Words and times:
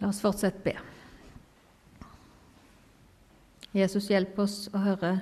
La 0.00 0.08
oss 0.08 0.22
fortsette 0.24 0.64
be. 0.64 0.72
Jesus, 3.76 4.08
hjelp 4.10 4.38
oss 4.40 4.64
å 4.72 4.80
høre 4.82 5.12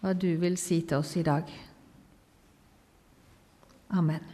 hva 0.00 0.14
du 0.16 0.32
vil 0.40 0.56
si 0.58 0.80
til 0.82 0.98
oss 0.98 1.14
i 1.16 1.22
dag. 1.24 1.46
Amen. 3.94 4.24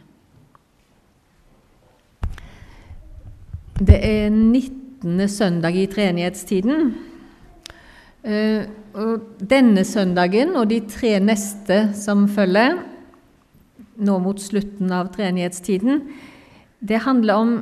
Det 3.77 3.99
er 4.01 4.31
19. 4.33 5.27
søndag 5.29 5.77
i 5.77 5.85
treenighetstiden. 5.91 6.91
Eh, 8.25 8.65
denne 9.37 9.83
søndagen 9.85 10.55
og 10.57 10.71
de 10.71 10.81
tre 10.89 11.19
neste 11.21 11.83
som 11.95 12.25
følger, 12.27 12.79
nå 13.97 14.17
mot 14.21 14.41
slutten 14.41 14.91
av 14.93 15.13
treenighetstiden, 15.13 16.01
det 16.81 17.05
handler 17.05 17.43
om 17.43 17.53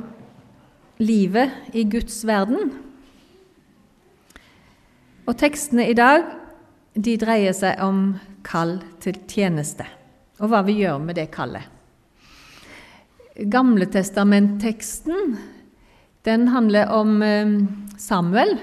livet 0.98 1.76
i 1.76 1.84
Guds 1.90 2.22
verden. 2.26 2.72
Og 5.26 5.36
tekstene 5.38 5.88
i 5.90 5.96
dag 5.96 6.24
de 6.96 7.16
dreier 7.20 7.54
seg 7.56 7.80
om 7.84 8.16
kall 8.46 8.78
til 9.02 9.18
tjeneste, 9.28 9.84
og 10.40 10.52
hva 10.52 10.62
vi 10.66 10.78
gjør 10.80 11.02
med 11.02 11.18
det 11.18 11.28
kallet. 11.34 11.66
Gamletestamentteksten 13.36 15.36
den 16.26 16.48
handler 16.50 16.88
om 16.90 17.20
eh, 17.22 17.50
Samuel. 18.00 18.56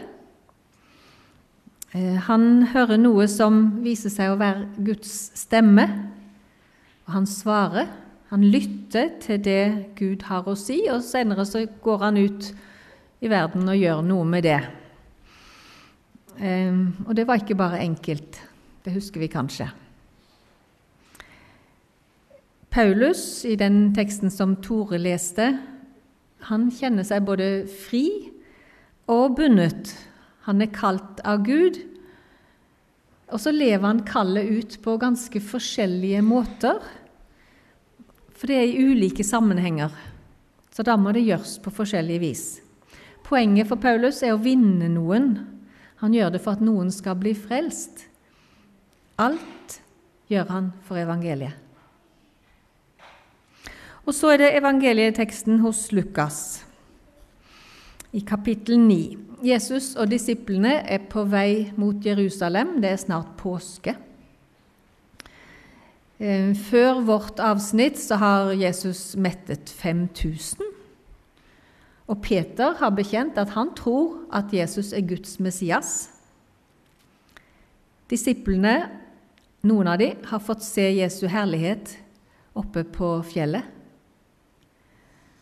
Eh, 1.93 2.17
han 2.25 2.65
hører 2.73 2.97
noe 2.97 3.27
som 3.31 3.83
viser 3.83 4.11
seg 4.11 4.33
å 4.33 4.39
være 4.41 4.83
Guds 4.83 5.13
stemme, 5.37 5.85
og 7.05 7.13
han 7.19 7.29
svarer. 7.29 7.91
Han 8.33 8.47
lytter 8.49 9.11
til 9.21 9.37
det 9.45 9.93
Gud 9.93 10.23
har 10.25 10.47
å 10.49 10.55
si, 10.57 10.79
og 10.89 11.03
senere 11.05 11.43
så 11.45 11.67
går 11.85 11.99
han 12.01 12.15
ut 12.17 12.47
i 13.21 13.29
verden 13.29 13.67
og 13.69 13.77
gjør 13.77 13.99
noe 14.07 14.25
med 14.25 14.47
det. 14.47 14.57
Um, 16.41 16.95
og 17.05 17.13
det 17.13 17.27
var 17.29 17.43
ikke 17.43 17.59
bare 17.59 17.83
enkelt. 17.83 18.39
Det 18.81 18.95
husker 18.95 19.21
vi 19.21 19.29
kanskje. 19.29 19.67
Paulus, 22.73 23.45
i 23.45 23.53
den 23.53 23.91
teksten 23.93 24.33
som 24.33 24.57
Tore 24.65 24.97
leste, 24.97 25.51
han 26.49 26.65
kjenner 26.73 27.05
seg 27.05 27.29
både 27.29 27.67
fri 27.85 28.07
og 29.13 29.37
bundet. 29.37 29.93
Han 30.49 30.65
er 30.65 30.73
kalt 30.73 31.21
av 31.21 31.45
Gud, 31.45 31.77
og 33.29 33.45
så 33.45 33.53
lever 33.53 33.85
han 33.85 34.01
kallet 34.09 34.49
ut 34.49 34.81
på 34.81 34.97
ganske 35.05 35.45
forskjellige 35.53 36.25
måter. 36.25 36.81
For 38.43 38.51
det 38.51 38.57
er 38.59 38.65
i 38.67 38.81
ulike 38.83 39.23
sammenhenger, 39.23 39.93
så 40.75 40.83
da 40.83 40.97
må 40.99 41.13
det 41.15 41.21
gjøres 41.23 41.53
på 41.63 41.71
forskjellig 41.71 42.17
vis. 42.19 42.41
Poenget 43.23 43.69
for 43.69 43.79
Paulus 43.79 44.19
er 44.19 44.33
å 44.35 44.41
vinne 44.43 44.89
noen. 44.91 45.29
Han 46.03 46.11
gjør 46.11 46.33
det 46.33 46.41
for 46.43 46.57
at 46.57 46.65
noen 46.67 46.91
skal 46.91 47.15
bli 47.21 47.31
frelst. 47.39 48.03
Alt 49.15 49.77
gjør 50.27 50.51
han 50.51 50.69
for 50.83 50.99
evangeliet. 50.99 51.55
Og 54.03 54.11
så 54.11 54.33
er 54.33 54.43
det 54.43 54.53
evangelieteksten 54.59 55.63
hos 55.63 55.85
Lukas 55.95 56.65
i 58.11 58.27
kapittel 58.27 58.75
9. 58.75 58.97
Jesus 59.47 59.93
og 59.95 60.11
disiplene 60.11 60.81
er 60.83 61.07
på 61.07 61.23
vei 61.31 61.69
mot 61.79 61.95
Jerusalem. 61.95 62.81
Det 62.83 62.91
er 62.91 63.05
snart 63.07 63.37
påske. 63.39 63.95
Eh, 66.23 66.53
før 66.55 67.01
vårt 67.03 67.39
avsnitt 67.43 67.97
så 67.99 68.15
har 68.21 68.53
Jesus 68.55 69.17
mettet 69.19 69.67
5000. 69.67 70.63
Og 72.07 72.21
Peter 72.23 72.77
har 72.79 72.93
bekjent 72.95 73.39
at 73.39 73.51
han 73.57 73.73
tror 73.75 74.21
at 74.31 74.53
Jesus 74.55 74.93
er 74.95 75.03
Guds 75.07 75.35
Messias. 75.43 76.13
Disiplene, 78.07 78.87
noen 79.67 79.89
av 79.91 79.99
dem, 79.99 80.21
har 80.29 80.43
fått 80.43 80.63
se 80.63 80.85
Jesu 80.95 81.25
herlighet 81.27 81.97
oppe 82.55 82.85
på 82.87 83.17
fjellet. 83.27 83.67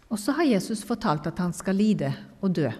Og 0.10 0.18
så 0.20 0.34
har 0.38 0.50
Jesus 0.50 0.82
fortalt 0.88 1.30
at 1.30 1.40
han 1.42 1.54
skal 1.54 1.78
lide 1.78 2.10
og 2.42 2.56
dø. 2.58 2.72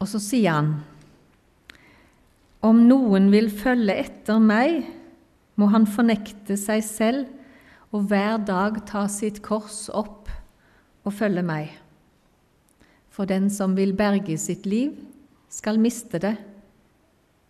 Og 0.00 0.08
så 0.08 0.22
sier 0.24 0.56
han 0.56 0.72
om 2.60 2.82
noen 2.88 3.30
vil 3.32 3.48
følge 3.52 3.96
etter 4.02 4.40
meg, 4.42 4.84
må 5.56 5.70
han 5.72 5.86
fornekte 5.88 6.56
seg 6.60 6.82
selv 6.84 7.28
og 7.90 8.06
hver 8.10 8.38
dag 8.46 8.82
ta 8.88 9.06
sitt 9.10 9.40
kors 9.44 9.88
opp 9.92 10.30
og 11.04 11.14
følge 11.16 11.44
meg. 11.44 11.72
For 13.10 13.28
den 13.28 13.48
som 13.52 13.74
vil 13.76 13.92
berge 13.96 14.36
sitt 14.38 14.68
liv, 14.68 14.94
skal 15.50 15.80
miste 15.82 16.20
det, 16.22 16.36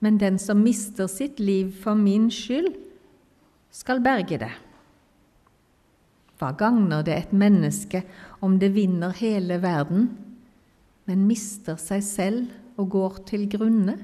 men 0.00 0.16
den 0.16 0.38
som 0.40 0.62
mister 0.64 1.10
sitt 1.12 1.40
liv 1.42 1.74
for 1.82 1.98
min 1.98 2.30
skyld, 2.32 2.72
skal 3.70 4.00
berge 4.02 4.38
det. 4.40 4.52
Hva 6.40 6.54
gagner 6.56 7.04
det 7.04 7.16
et 7.18 7.34
menneske 7.36 8.00
om 8.40 8.56
det 8.58 8.72
vinner 8.72 9.12
hele 9.20 9.60
verden, 9.60 10.08
men 11.04 11.26
mister 11.28 11.76
seg 11.78 12.02
selv 12.06 12.80
og 12.80 12.88
går 12.96 13.20
til 13.28 13.44
grunne? 13.52 13.98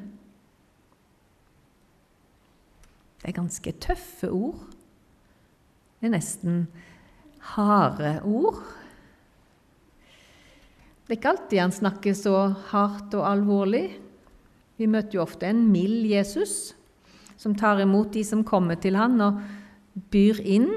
Det 3.27 3.33
er 3.33 3.41
ganske 3.41 3.71
tøffe 3.83 4.29
ord. 4.31 4.61
Det 5.99 6.07
er 6.07 6.13
nesten 6.13 6.61
harde 7.57 8.21
ord. 8.23 8.61
Det 11.03 11.11
er 11.11 11.19
ikke 11.19 11.33
alltid 11.33 11.59
han 11.59 11.75
snakker 11.75 12.15
så 12.15 12.37
hardt 12.71 13.19
og 13.19 13.27
alvorlig. 13.27 13.89
Vi 14.79 14.87
møter 14.87 15.19
jo 15.19 15.25
ofte 15.25 15.51
en 15.51 15.65
mild 15.73 16.07
Jesus 16.07 16.77
som 17.35 17.59
tar 17.59 17.83
imot 17.83 18.15
de 18.15 18.23
som 18.23 18.47
kommer 18.47 18.79
til 18.79 18.95
han 18.95 19.19
og 19.19 19.43
byr 20.15 20.39
inn. 20.47 20.71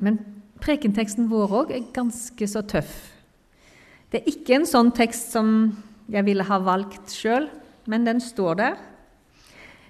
Men 0.00 0.22
prekenteksten 0.64 1.28
vår 1.28 1.58
òg 1.66 1.76
er 1.76 1.90
ganske 1.92 2.48
så 2.48 2.64
tøff. 2.64 2.96
Det 4.08 4.22
er 4.22 4.32
ikke 4.38 4.56
en 4.56 4.70
sånn 4.72 4.96
tekst 4.96 5.36
som 5.36 5.74
jeg 6.08 6.24
ville 6.24 6.48
ha 6.48 6.64
valgt 6.64 7.12
sjøl, 7.12 7.52
men 7.84 8.08
den 8.08 8.24
står 8.24 8.64
der. 8.64 8.86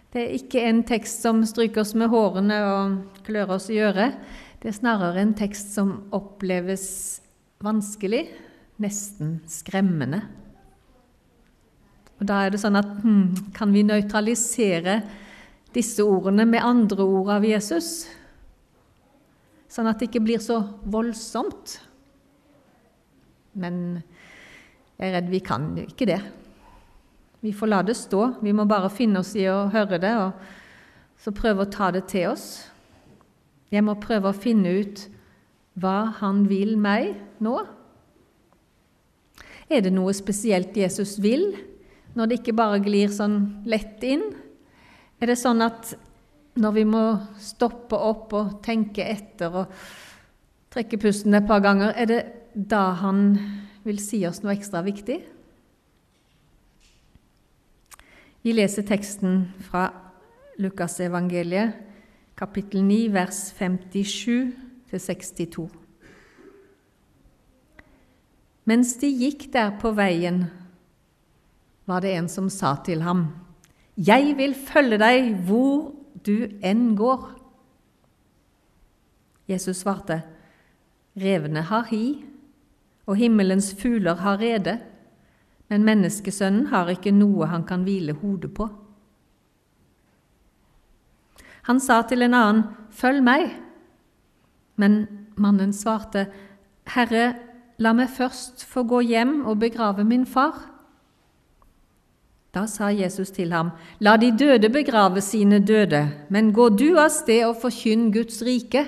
Det 0.09 0.23
er 0.23 0.37
ikke 0.39 0.63
en 0.65 0.81
tekst 0.89 1.21
som 1.21 1.43
stryker 1.45 1.83
oss 1.83 1.93
med 1.99 2.09
hårene 2.09 2.59
og 2.65 3.25
klør 3.27 3.57
oss 3.59 3.69
i 3.69 3.81
øret. 3.85 4.17
Det 4.59 4.71
er 4.71 4.79
snarere 4.79 5.21
en 5.21 5.35
tekst 5.37 5.75
som 5.77 6.09
oppleves 6.17 6.87
vanskelig, 7.61 8.25
nesten 8.81 9.39
skremmende. 9.51 10.23
Og 12.19 12.27
Da 12.27 12.41
er 12.43 12.55
det 12.55 12.63
sånn 12.63 12.79
at 12.81 12.89
hmm, 13.03 13.53
kan 13.55 13.71
vi 13.75 13.85
nøytralisere 13.87 15.03
disse 15.77 16.03
ordene 16.03 16.49
med 16.49 16.65
andre 16.65 17.05
ord 17.05 17.31
av 17.37 17.47
Jesus? 17.47 18.09
Sånn 19.69 19.87
at 19.91 20.01
det 20.01 20.09
ikke 20.09 20.25
blir 20.25 20.41
så 20.43 20.63
voldsomt. 20.89 21.77
Men 23.61 24.01
jeg 24.97 25.11
er 25.11 25.19
redd 25.19 25.31
vi 25.31 25.45
kan 25.45 25.75
ikke 25.85 26.09
det. 26.09 26.23
Vi 27.41 27.53
får 27.53 27.71
la 27.71 27.83
det 27.87 27.95
stå. 27.95 28.33
Vi 28.43 28.53
må 28.53 28.67
bare 28.67 28.91
finne 28.91 29.23
oss 29.23 29.35
i 29.39 29.47
å 29.51 29.69
høre 29.71 30.01
det, 30.03 30.15
og 30.19 31.23
så 31.23 31.35
prøve 31.35 31.65
å 31.65 31.71
ta 31.71 31.93
det 31.95 32.09
til 32.11 32.33
oss. 32.33 32.49
Jeg 33.71 33.85
må 33.87 33.99
prøve 34.01 34.33
å 34.33 34.37
finne 34.37 34.73
ut 34.81 35.05
hva 35.79 36.15
han 36.19 36.47
vil 36.51 36.75
meg 36.81 37.15
nå. 37.45 37.55
Er 39.69 39.85
det 39.85 39.93
noe 39.95 40.15
spesielt 40.17 40.77
Jesus 40.77 41.19
vil, 41.23 41.53
når 42.17 42.27
det 42.27 42.41
ikke 42.41 42.57
bare 42.59 42.83
glir 42.83 43.13
sånn 43.13 43.39
lett 43.69 44.03
inn? 44.07 44.25
Er 45.21 45.31
det 45.31 45.39
sånn 45.39 45.63
at 45.63 45.93
når 46.59 46.75
vi 46.75 46.85
må 46.89 47.03
stoppe 47.43 47.99
opp 47.99 48.35
og 48.35 48.59
tenke 48.65 49.05
etter 49.05 49.63
og 49.63 49.75
trekke 50.75 50.99
pusten 51.01 51.37
et 51.37 51.47
par 51.47 51.63
ganger, 51.63 51.93
er 51.95 52.11
det 52.11 52.21
da 52.55 52.89
han 53.03 53.37
vil 53.87 54.01
si 54.03 54.25
oss 54.27 54.43
noe 54.43 54.57
ekstra 54.57 54.83
viktig? 54.87 55.21
Vi 58.43 58.53
leser 58.55 58.83
teksten 58.87 59.49
fra 59.67 59.89
Lukasevangeliet, 60.63 61.73
kapittel 62.39 62.85
9, 62.87 63.09
vers 63.11 63.41
57-62. 63.59 65.67
Mens 68.69 68.93
de 69.01 69.09
gikk 69.11 69.49
der 69.53 69.73
på 69.81 69.91
veien, 69.97 70.45
var 71.89 72.01
det 72.05 72.13
en 72.15 72.29
som 72.31 72.51
sa 72.53 72.77
til 72.87 73.03
ham, 73.03 73.27
Jeg 73.99 74.37
vil 74.39 74.55
følge 74.55 74.99
deg 75.03 75.35
hvor 75.49 75.91
du 76.23 76.47
enn 76.63 76.95
går. 76.95 77.35
Jesus 79.51 79.83
svarte, 79.83 80.23
Revene 81.19 81.67
har 81.67 81.91
hi, 81.91 82.23
og 83.11 83.19
himmelens 83.19 83.75
fugler 83.75 84.23
har 84.23 84.39
rede 84.39 84.79
men 85.69 85.85
menneskesønnen 85.85 86.69
har 86.73 86.89
ikke 86.93 87.13
noe 87.13 87.49
han 87.51 87.65
kan 87.69 87.85
hvile 87.85 88.15
hodet 88.23 88.53
på. 88.57 88.69
Han 91.69 91.81
sa 91.85 92.01
til 92.09 92.25
en 92.25 92.37
annen, 92.37 92.65
Følg 92.99 93.21
meg. 93.23 93.53
Men 94.81 95.03
mannen 95.37 95.75
svarte, 95.77 96.25
Herre, 96.89 97.35
la 97.79 97.93
meg 97.95 98.09
først 98.11 98.65
få 98.67 98.83
gå 98.89 99.03
hjem 99.05 99.43
og 99.47 99.61
begrave 99.61 100.07
min 100.09 100.25
far. 100.27 100.57
Da 102.55 102.65
sa 102.67 102.89
Jesus 102.89 103.31
til 103.37 103.53
ham, 103.53 103.71
La 104.01 104.17
de 104.17 104.33
døde 104.33 104.71
begrave 104.73 105.21
sine 105.21 105.61
døde, 105.61 106.09
men 106.31 106.53
gå 106.53 106.71
du 106.73 106.97
av 106.97 107.11
sted 107.13 107.45
og 107.47 107.59
forkynn 107.61 108.09
Guds 108.15 108.41
rike. 108.43 108.87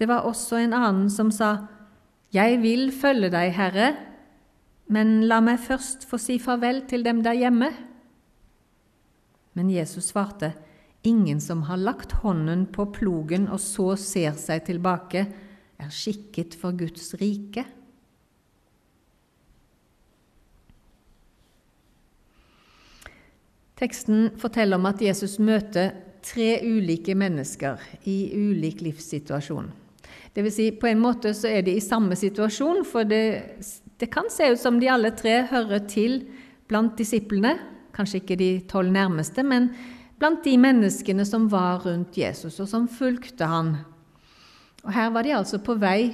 Det 0.00 0.08
var 0.08 0.24
også 0.24 0.56
en 0.56 0.72
annen 0.72 1.10
som 1.12 1.30
sa, 1.30 1.68
Jeg 2.30 2.60
vil 2.62 2.90
følge 2.94 3.30
deg, 3.32 3.52
Herre, 3.56 3.88
men 4.90 5.20
la 5.26 5.40
meg 5.42 5.58
først 5.62 6.06
få 6.06 6.18
si 6.18 6.38
farvel 6.42 6.84
til 6.90 7.02
dem 7.06 7.24
der 7.26 7.38
hjemme. 7.38 7.70
Men 9.58 9.70
Jesus 9.70 10.12
svarte, 10.12 10.54
Ingen 11.02 11.40
som 11.40 11.62
har 11.62 11.80
lagt 11.80 12.12
hånden 12.20 12.66
på 12.68 12.84
plogen 12.92 13.46
og 13.48 13.60
så 13.62 13.94
ser 13.96 14.34
seg 14.36 14.66
tilbake, 14.66 15.24
er 15.80 15.92
skikket 15.94 16.52
for 16.60 16.76
Guds 16.76 17.14
rike. 17.16 17.64
Teksten 23.80 24.34
forteller 24.36 24.76
om 24.76 24.90
at 24.90 25.00
Jesus 25.00 25.38
møter 25.40 25.94
tre 26.20 26.58
ulike 26.68 27.14
mennesker 27.16 27.80
i 28.04 28.18
ulik 28.36 28.84
livssituasjon. 28.84 29.70
Det 30.34 30.44
vil 30.46 30.54
si, 30.54 30.68
på 30.70 30.86
en 30.90 31.00
måte 31.02 31.32
så 31.34 31.50
er 31.50 31.64
de 31.66 31.74
i 31.74 31.82
samme 31.82 32.16
situasjon, 32.18 32.84
for 32.86 33.08
det, 33.08 33.22
det 33.98 34.10
kan 34.12 34.30
se 34.30 34.52
ut 34.52 34.60
som 34.60 34.78
de 34.80 34.90
alle 34.90 35.10
tre 35.18 35.42
hører 35.50 35.82
til 35.90 36.22
blant 36.70 36.94
disiplene. 36.98 37.56
Kanskje 37.96 38.20
ikke 38.22 38.38
de 38.38 38.50
tolv 38.70 38.92
nærmeste, 38.94 39.42
men 39.42 39.72
blant 40.20 40.44
de 40.46 40.54
menneskene 40.60 41.26
som 41.26 41.48
var 41.50 41.82
rundt 41.86 42.18
Jesus, 42.20 42.60
og 42.62 42.68
som 42.70 42.86
fulgte 42.88 43.48
han. 43.50 43.74
Og 44.84 44.92
Her 44.94 45.10
var 45.12 45.26
de 45.26 45.34
altså 45.36 45.58
på 45.64 45.74
vei 45.80 46.12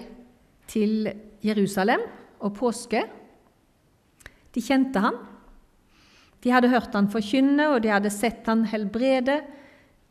til 0.70 1.10
Jerusalem 1.44 2.02
og 2.40 2.56
påske. 2.56 3.04
De 4.54 4.62
kjente 4.64 5.02
han. 5.02 5.18
De 6.42 6.52
hadde 6.54 6.70
hørt 6.72 6.94
han 6.96 7.10
forkynne, 7.12 7.68
og 7.74 7.82
de 7.84 7.92
hadde 7.92 8.12
sett 8.14 8.46
han 8.48 8.64
helbrede. 8.70 9.40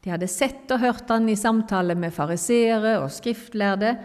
De 0.06 0.12
hadde 0.14 0.28
sett 0.30 0.70
og 0.70 0.84
hørt 0.84 1.10
han 1.10 1.26
i 1.34 1.34
samtale 1.34 1.96
med 1.98 2.14
fariseere 2.14 3.00
og 3.02 3.10
skriftlærde, 3.10 3.96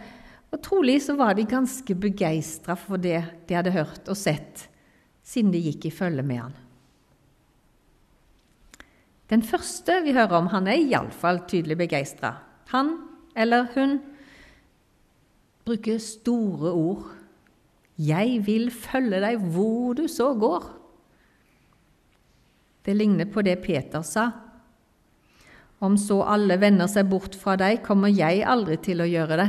og 0.49 0.63
trolig 0.65 0.97
så 1.05 1.13
var 1.19 1.37
de 1.37 1.45
ganske 1.45 1.93
begeistra 1.93 2.73
for 2.81 2.97
det 2.97 3.21
de 3.47 3.59
hadde 3.59 3.75
hørt 3.75 4.09
og 4.09 4.17
sett, 4.17 4.65
siden 5.21 5.53
de 5.53 5.61
gikk 5.69 5.91
i 5.91 5.93
følge 5.93 6.25
med 6.25 6.41
han. 6.41 6.57
Den 9.29 9.45
første 9.45 10.01
vi 10.03 10.17
hører 10.17 10.41
om, 10.41 10.49
han 10.51 10.73
er 10.73 10.81
iallfall 10.81 11.45
tydelig 11.45 11.77
begeistra. 11.85 12.33
Han 12.73 12.97
eller 13.37 13.69
hun 13.77 13.99
bruker 15.69 16.01
store 16.01 16.73
ord. 16.73 17.11
'Jeg 18.01 18.47
vil 18.47 18.71
følge 18.73 19.21
deg 19.21 19.37
hvor 19.53 19.93
du 19.93 20.09
så 20.09 20.33
går'. 20.33 20.71
Det 22.87 22.97
ligner 22.97 23.29
på 23.29 23.43
det 23.45 23.61
Peter 23.61 24.03
sa. 24.03 24.31
Om 25.81 25.97
så 26.01 26.21
alle 26.29 26.59
vender 26.61 26.91
seg 26.93 27.09
bort 27.09 27.37
fra 27.41 27.57
deg, 27.61 27.81
kommer 27.85 28.13
jeg 28.13 28.45
aldri 28.45 28.77
til 28.85 29.01
å 29.01 29.09
gjøre 29.09 29.39
det. 29.41 29.49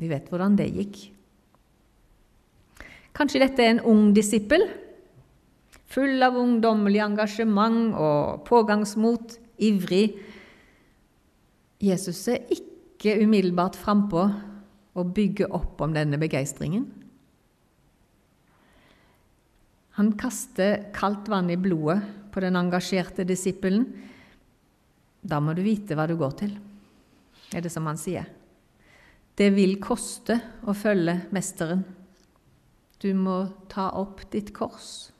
Vi 0.00 0.10
vet 0.10 0.30
hvordan 0.30 0.54
det 0.56 0.70
gikk. 0.70 1.00
Kanskje 3.16 3.42
dette 3.42 3.64
er 3.64 3.74
en 3.74 3.84
ung 3.90 4.14
disippel 4.16 4.68
full 5.90 6.22
av 6.22 6.38
ungdommelig 6.38 7.02
engasjement 7.02 7.96
og 7.98 8.44
pågangsmot, 8.46 9.34
ivrig. 9.60 10.14
Jesus 11.82 12.22
er 12.30 12.46
ikke 12.54 13.18
umiddelbart 13.24 13.78
frampå 13.80 14.28
og 15.00 15.12
bygger 15.16 15.50
opp 15.56 15.80
om 15.82 15.94
denne 15.96 16.20
begeistringen. 16.20 16.86
Han 19.98 20.14
kaster 20.20 20.86
kaldt 20.96 21.28
vann 21.28 21.50
i 21.52 21.58
blodet 21.60 21.98
på 22.32 22.40
den 22.44 22.56
engasjerte 22.56 23.26
disippelen. 23.26 23.88
Da 25.20 25.40
må 25.40 25.54
du 25.54 25.62
vite 25.64 25.96
hva 25.96 26.06
du 26.08 26.16
går 26.18 26.36
til, 26.40 26.52
er 27.52 27.64
det 27.64 27.72
som 27.72 27.86
han 27.90 27.98
sier. 28.00 28.28
Det 29.36 29.50
vil 29.54 29.78
koste 29.82 30.36
å 30.68 30.74
følge 30.76 31.16
Mesteren. 31.34 31.84
Du 33.00 33.08
må 33.16 33.42
ta 33.72 33.88
opp 33.96 34.26
ditt 34.32 34.52
kors. 34.56 35.10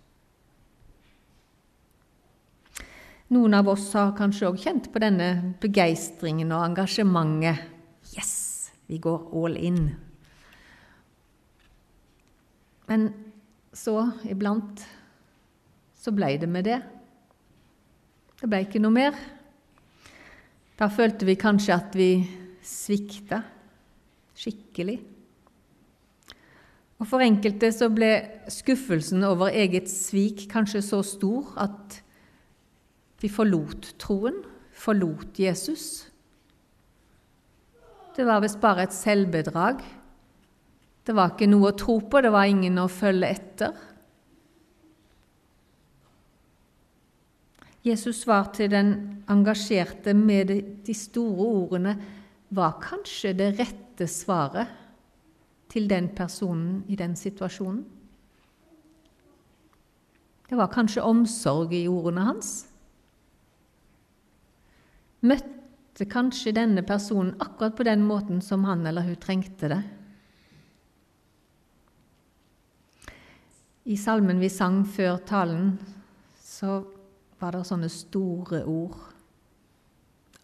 Noen 3.31 3.55
av 3.55 3.69
oss 3.71 3.87
har 3.95 4.17
kanskje 4.19 4.49
òg 4.49 4.59
kjent 4.61 4.91
på 4.93 5.01
denne 5.01 5.55
begeistringen 5.63 6.51
og 6.53 6.65
engasjementet. 6.67 7.63
Yes, 8.11 8.33
vi 8.91 8.99
går 8.99 9.29
all 9.39 9.57
in. 9.57 9.85
Men 12.91 13.07
så, 13.73 13.95
iblant, 14.27 14.83
så 15.95 16.11
ble 16.11 16.35
det 16.43 16.49
med 16.51 16.67
det. 16.67 16.81
Det 18.41 18.51
ble 18.51 18.65
ikke 18.67 18.83
noe 18.83 18.97
mer. 18.99 19.21
Da 20.81 20.89
følte 20.89 21.27
vi 21.29 21.37
kanskje 21.37 21.77
at 21.77 21.97
vi 21.97 22.11
svikta 22.65 23.43
skikkelig. 24.41 24.97
Og 27.01 27.09
For 27.09 27.25
enkelte 27.25 27.69
så 27.73 27.89
ble 27.93 28.11
skuffelsen 28.53 29.25
over 29.29 29.53
eget 29.53 29.89
svik 29.93 30.47
kanskje 30.53 30.83
så 30.85 31.03
stor 31.05 31.53
at 31.61 32.01
de 33.21 33.29
forlot 33.29 33.95
troen, 34.01 34.41
forlot 34.73 35.37
Jesus. 35.41 36.07
Det 38.17 38.25
var 38.25 38.41
visst 38.41 38.61
bare 38.61 38.89
et 38.89 38.97
selvbedrag. 38.97 39.81
Det 41.05 41.17
var 41.17 41.35
ikke 41.35 41.49
noe 41.49 41.73
å 41.73 41.77
tro 41.77 41.99
på, 42.01 42.21
det 42.25 42.33
var 42.33 42.49
ingen 42.49 42.81
å 42.81 42.89
følge 42.89 43.33
etter. 43.37 43.77
Jesus' 47.87 48.25
svar 48.25 48.51
til 48.53 48.71
den 48.71 49.23
engasjerte 49.31 50.15
med 50.15 50.53
de 50.87 50.95
store 50.95 51.47
ordene 51.47 51.95
var 52.51 52.81
kanskje 52.83 53.33
det 53.39 53.55
rette 53.59 54.09
svaret 54.11 54.69
til 55.71 55.89
den 55.89 56.11
personen 56.17 56.83
i 56.89 56.97
den 56.97 57.17
situasjonen. 57.17 57.85
Det 60.51 60.59
var 60.59 60.73
kanskje 60.73 61.07
omsorg 61.07 61.73
i 61.73 61.87
ordene 61.89 62.27
hans 62.27 62.71
møtte 65.21 66.07
kanskje 66.09 66.55
denne 66.57 66.83
personen 66.87 67.35
akkurat 67.43 67.77
på 67.77 67.87
den 67.89 68.05
måten 68.09 68.41
som 68.45 68.65
han 68.69 68.87
eller 68.89 69.05
hun 69.05 69.19
trengte 69.21 69.71
det. 69.73 69.81
I 73.91 73.97
salmen 73.99 74.41
vi 74.41 74.49
sang 74.53 74.83
før 74.87 75.19
talen, 75.27 75.75
så 76.41 76.81
var 77.41 77.57
det 77.57 77.67
sånne 77.69 77.89
store 77.93 78.63
ord. 78.69 78.97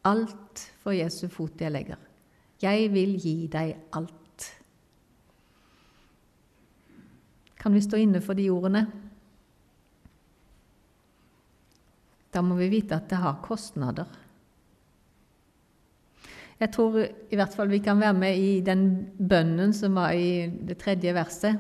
Alt 0.06 0.62
for 0.82 0.96
Jesu 0.96 1.26
fot 1.32 1.60
jeg 1.60 1.74
legger. 1.74 1.98
Jeg 2.62 2.88
vil 2.92 3.16
gi 3.20 3.34
deg 3.52 3.74
alt. 3.98 4.46
Kan 7.60 7.74
vi 7.74 7.82
stå 7.84 7.98
inne 8.00 8.22
for 8.24 8.38
de 8.38 8.46
ordene? 8.52 8.86
Da 12.32 12.42
må 12.44 12.56
vi 12.58 12.70
vite 12.70 12.96
at 12.96 13.08
det 13.10 13.18
har 13.20 13.42
kostnader. 13.44 14.06
Jeg 16.56 16.72
tror 16.72 17.02
i 17.04 17.36
hvert 17.36 17.52
fall 17.52 17.68
vi 17.68 17.82
kan 17.84 18.00
være 18.00 18.16
med 18.16 18.38
i 18.40 18.60
den 18.64 18.86
bønnen 19.18 19.74
som 19.76 19.98
var 19.98 20.16
i 20.16 20.46
det 20.48 20.78
tredje 20.80 21.12
verset. 21.16 21.58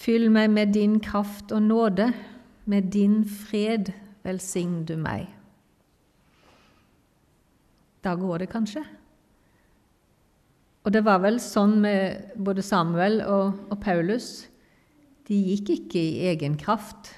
Fyll 0.00 0.28
meg 0.32 0.50
med 0.52 0.72
din 0.76 0.98
kraft 1.00 1.52
og 1.52 1.62
nåde, 1.64 2.10
med 2.70 2.90
din 2.94 3.22
fred 3.26 3.92
velsign 4.22 4.84
du 4.86 4.94
meg. 5.00 5.26
Da 8.04 8.14
går 8.16 8.44
det 8.44 8.52
kanskje. 8.52 8.84
Og 10.84 10.94
det 10.94 11.02
var 11.04 11.20
vel 11.20 11.36
sånn 11.42 11.76
med 11.82 12.36
både 12.40 12.64
Samuel 12.64 13.20
og, 13.26 13.58
og 13.68 13.80
Paulus. 13.82 14.46
De 15.28 15.36
gikk 15.36 15.74
ikke 15.74 16.00
i 16.00 16.30
egen 16.30 16.56
kraft. 16.60 17.12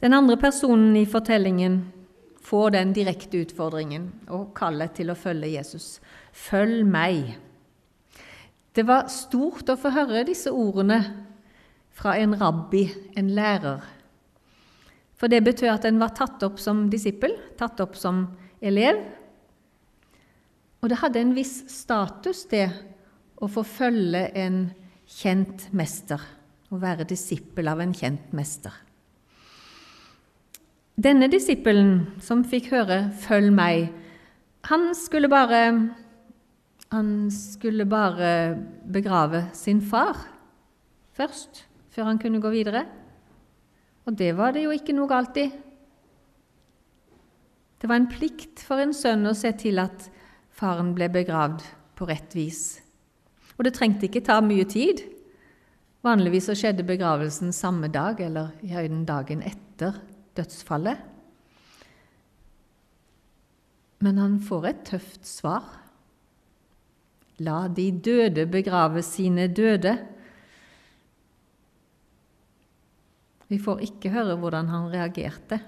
Den 0.00 0.16
andre 0.16 0.36
personen 0.40 0.96
i 1.00 1.04
fortellingen 1.08 1.82
får 2.44 2.74
den 2.74 2.92
direkte 2.96 3.44
utfordringen 3.44 4.08
og 4.32 4.50
kallet 4.56 4.96
til 4.98 5.12
å 5.12 5.16
følge 5.16 5.52
Jesus. 5.54 5.98
Følg 6.32 6.84
meg. 6.88 7.36
Det 8.74 8.82
var 8.86 9.06
stort 9.12 9.68
å 9.70 9.78
få 9.78 9.92
høre 9.94 10.24
disse 10.26 10.50
ordene 10.50 10.98
fra 11.94 12.16
en 12.18 12.34
rabbi, 12.34 12.88
en 13.14 13.30
lærer. 13.36 13.84
For 15.14 15.30
det 15.30 15.44
betød 15.46 15.70
at 15.70 15.84
en 15.86 16.00
var 16.02 16.14
tatt 16.18 16.42
opp 16.42 16.58
som 16.58 16.88
disippel, 16.90 17.36
tatt 17.58 17.78
opp 17.84 17.94
som 17.96 18.26
elev. 18.58 18.98
Og 20.82 20.90
det 20.90 20.98
hadde 21.00 21.22
en 21.22 21.36
viss 21.36 21.60
status, 21.70 22.44
det, 22.50 22.66
å 23.38 23.46
få 23.50 23.62
følge 23.66 24.26
en 24.34 24.58
kjent 25.06 25.68
mester, 25.72 26.18
å 26.74 26.80
være 26.82 27.06
disippel 27.06 27.70
av 27.70 27.80
en 27.84 27.94
kjent 27.94 28.34
mester. 28.34 28.74
Denne 30.94 31.26
disippelen 31.30 32.20
som 32.22 32.44
fikk 32.46 32.70
høre 32.70 33.10
'følg 33.22 33.50
meg', 33.54 33.92
han 34.64 34.94
skulle 34.94 35.28
bare 35.28 35.94
Han 36.94 37.30
skulle 37.34 37.88
bare 37.90 38.54
begrave 38.86 39.48
sin 39.56 39.80
far 39.82 40.14
først, 41.14 41.64
før 41.90 42.12
han 42.12 42.20
kunne 42.22 42.42
gå 42.42 42.52
videre. 42.54 42.84
Og 44.06 44.14
det 44.18 44.30
var 44.38 44.54
det 44.54 44.62
jo 44.62 44.74
ikke 44.74 44.94
noe 44.94 45.10
galt 45.10 45.40
i. 45.42 45.48
Det 47.82 47.90
var 47.90 47.98
en 47.98 48.10
plikt 48.10 48.62
for 48.62 48.78
en 48.78 48.94
sønn 48.94 49.26
å 49.26 49.34
se 49.34 49.50
til 49.58 49.82
at 49.82 50.06
faren 50.54 50.94
ble 50.94 51.10
begravd 51.10 51.66
på 51.98 52.06
rett 52.06 52.36
vis. 52.36 52.78
Og 53.58 53.66
det 53.66 53.74
trengte 53.74 54.06
ikke 54.06 54.22
ta 54.24 54.38
mye 54.44 54.66
tid. 54.70 55.02
Vanligvis 56.06 56.46
så 56.46 56.56
skjedde 56.58 56.86
begravelsen 56.86 57.50
samme 57.54 57.90
dag 57.90 58.22
eller 58.22 58.54
i 58.62 58.70
høyden 58.70 59.02
dagen 59.08 59.42
etter 59.42 59.98
dødsfallet. 60.38 61.00
Men 64.04 64.20
han 64.20 64.38
får 64.46 64.70
et 64.70 64.84
tøft 64.94 65.26
svar. 65.26 65.83
La 67.42 67.66
de 67.66 67.88
døde 67.90 68.46
begrave 68.46 69.02
sine 69.02 69.48
døde. 69.50 69.96
Vi 73.50 73.58
får 73.58 73.82
ikke 73.88 74.12
høre 74.14 74.36
hvordan 74.38 74.70
han 74.70 74.90
reagerte. 74.92 75.58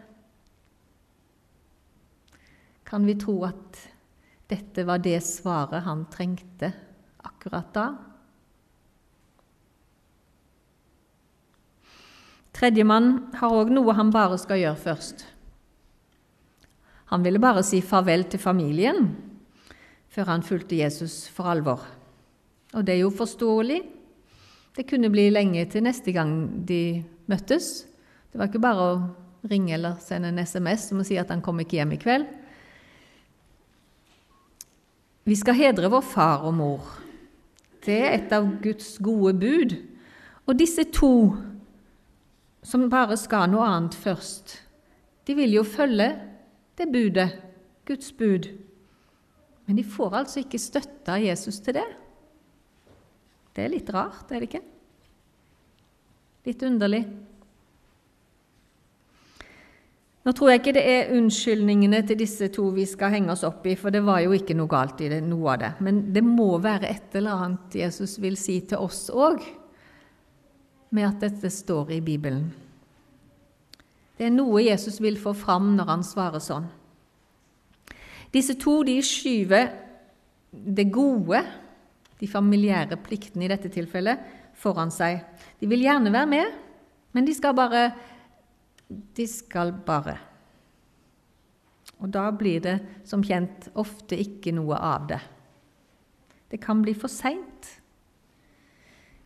Kan 2.86 3.06
vi 3.06 3.16
tro 3.18 3.40
at 3.48 3.80
dette 4.46 4.84
var 4.86 5.02
det 5.02 5.18
svaret 5.26 5.82
han 5.82 6.06
trengte 6.10 6.70
akkurat 7.26 7.72
da? 7.74 7.86
Tredjemann 12.56 13.34
har 13.36 13.52
òg 13.52 13.74
noe 13.74 13.92
han 13.98 14.14
bare 14.14 14.38
skal 14.40 14.62
gjøre 14.62 14.80
først. 14.80 15.26
Han 17.10 17.26
ville 17.26 17.42
bare 17.42 17.66
si 17.66 17.82
farvel 17.84 18.24
til 18.30 18.40
familien 18.40 19.10
før 20.16 20.30
han 20.32 20.44
fulgte 20.44 20.78
Jesus 20.78 21.26
for 21.28 21.50
alvor. 21.52 21.82
Og 22.72 22.86
det 22.86 22.94
er 22.94 23.02
jo 23.02 23.12
forståelig. 23.12 23.82
Det 24.76 24.86
kunne 24.88 25.12
bli 25.12 25.28
lenge 25.28 25.64
til 25.68 25.84
neste 25.84 26.12
gang 26.16 26.32
de 26.68 27.04
møttes. 27.28 27.84
Det 28.32 28.40
var 28.40 28.48
ikke 28.48 28.64
bare 28.64 28.86
å 28.88 28.96
ringe 29.48 29.74
eller 29.76 30.00
sende 30.00 30.32
en 30.32 30.40
SMS 30.40 30.88
som 30.88 31.02
å 31.02 31.06
si 31.06 31.18
at 31.20 31.28
han 31.32 31.44
kom 31.44 31.60
ikke 31.60 31.78
hjem 31.78 31.94
i 31.96 32.00
kveld. 32.00 32.26
Vi 35.26 35.36
skal 35.36 35.58
hedre 35.58 35.90
vår 35.92 36.04
far 36.06 36.46
og 36.48 36.56
mor. 36.56 36.88
Det 37.84 37.96
er 38.00 38.16
et 38.16 38.32
av 38.32 38.46
Guds 38.62 38.94
gode 39.02 39.34
bud. 39.36 39.76
Og 40.46 40.56
disse 40.56 40.86
to 40.94 41.34
som 42.66 42.88
bare 42.90 43.18
skal 43.20 43.50
noe 43.52 43.66
annet 43.68 43.94
først. 43.98 44.62
De 45.26 45.36
vil 45.36 45.58
jo 45.58 45.66
følge 45.66 46.08
det 46.78 46.88
budet, 46.92 47.28
Guds 47.86 48.12
bud. 48.16 48.48
Men 49.66 49.78
de 49.78 49.84
får 49.84 50.14
altså 50.22 50.42
ikke 50.42 50.62
støtte 50.62 51.14
av 51.14 51.22
Jesus 51.22 51.58
til 51.64 51.78
det. 51.78 51.86
Det 53.56 53.64
er 53.64 53.72
litt 53.72 53.88
rart, 53.94 54.30
er 54.30 54.42
det 54.42 54.50
ikke? 54.50 54.62
Litt 56.46 56.62
underlig. 56.66 57.02
Nå 60.26 60.32
tror 60.34 60.50
jeg 60.50 60.60
ikke 60.60 60.74
det 60.74 60.82
er 60.90 61.12
unnskyldningene 61.14 62.00
til 62.06 62.18
disse 62.18 62.48
to 62.54 62.64
vi 62.74 62.82
skal 62.90 63.12
henge 63.14 63.30
oss 63.30 63.44
opp 63.46 63.66
i, 63.70 63.76
for 63.78 63.94
det 63.94 64.02
var 64.02 64.24
jo 64.24 64.34
ikke 64.34 64.56
noe 64.58 64.70
galt 64.70 65.00
i 65.06 65.10
det, 65.12 65.20
noe 65.22 65.52
av 65.54 65.60
det. 65.62 65.72
Men 65.86 66.00
det 66.14 66.22
må 66.26 66.48
være 66.62 66.90
et 66.90 67.14
eller 67.18 67.44
annet 67.46 67.76
Jesus 67.78 68.16
vil 68.22 68.34
si 68.38 68.58
til 68.66 68.82
oss 68.82 69.04
òg 69.14 69.44
med 70.94 71.06
at 71.06 71.22
dette 71.28 71.50
står 71.50 71.94
i 71.94 72.00
Bibelen. 72.02 72.48
Det 74.18 74.26
er 74.26 74.34
noe 74.34 74.64
Jesus 74.64 74.98
vil 75.02 75.18
få 75.20 75.34
fram 75.36 75.74
når 75.76 75.90
han 75.92 76.04
svarer 76.06 76.42
sånn. 76.42 76.66
Disse 78.36 78.56
to 78.60 78.82
de 78.84 78.98
skyver 79.04 79.70
det 80.52 80.90
gode, 80.92 81.40
de 82.20 82.28
familiære 82.28 82.98
pliktene 83.00 83.46
i 83.46 83.50
dette 83.52 83.70
tilfellet, 83.72 84.20
foran 84.56 84.92
seg. 84.92 85.22
De 85.60 85.68
vil 85.68 85.84
gjerne 85.84 86.12
være 86.12 86.28
med, 86.28 86.52
men 87.16 87.26
de 87.28 87.34
skal 87.36 87.56
bare 87.56 87.90
De 89.16 89.24
skal 89.26 89.72
bare. 89.72 90.14
Og 91.98 92.10
da 92.14 92.28
blir 92.30 92.60
det 92.62 92.76
som 93.08 93.24
kjent 93.24 93.66
ofte 93.74 94.14
ikke 94.14 94.52
noe 94.54 94.76
av 94.78 95.08
det. 95.10 95.18
Det 96.52 96.60
kan 96.62 96.84
bli 96.84 96.94
for 96.94 97.10
seint. 97.10 97.66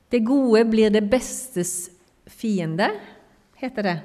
Det 0.09 0.23
gode 0.25 0.65
blir 0.71 0.89
det 0.91 1.05
bestes 1.11 1.91
fiende, 2.25 2.89
heter 3.61 3.85
det. 3.85 3.97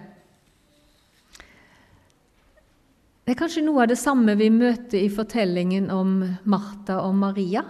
Det 3.25 3.33
er 3.33 3.39
kanskje 3.39 3.63
noe 3.65 3.81
av 3.81 3.89
det 3.89 3.97
samme 3.97 4.35
vi 4.37 4.51
møter 4.53 4.99
i 5.01 5.09
fortellingen 5.09 5.87
om 5.89 6.19
Martha 6.45 6.99
og 7.01 7.15
Maria. 7.17 7.63